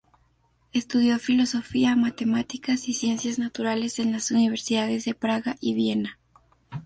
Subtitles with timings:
[0.73, 6.17] Estudió filosofía, matemáticas y ciencias naturales en las universidades de Praga y Viena.